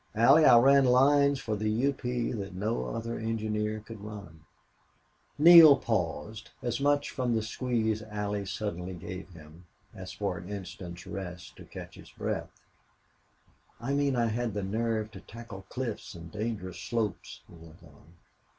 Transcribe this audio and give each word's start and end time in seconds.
Allie, 0.15 0.45
I 0.45 0.57
ran 0.57 0.85
lines 0.85 1.37
for 1.39 1.55
the 1.55 1.69
U. 1.69 1.93
P. 1.93 2.31
that 2.31 2.55
no 2.55 2.85
other 2.87 3.19
engineer 3.19 3.81
could 3.81 4.01
run." 4.01 4.41
Neale 5.37 5.77
paused, 5.77 6.49
as 6.63 6.79
much 6.81 7.11
from 7.11 7.35
the 7.35 7.43
squeeze 7.43 8.01
Allie 8.01 8.47
suddenly 8.47 8.95
gave 8.95 9.29
him 9.33 9.65
as 9.93 10.11
for 10.11 10.39
an 10.39 10.49
instant's 10.49 11.05
rest 11.05 11.55
to 11.57 11.65
catch 11.65 11.93
his 11.93 12.09
breath. 12.09 12.63
"I 13.79 13.93
mean 13.93 14.15
I 14.15 14.25
had 14.25 14.55
the 14.55 14.63
nerve 14.63 15.11
to 15.11 15.19
tackle 15.21 15.67
cliffs 15.69 16.15
and 16.15 16.31
dangerous 16.31 16.79
slopes," 16.79 17.41
he 17.47 17.53
went 17.53 17.83
on. 17.83 18.15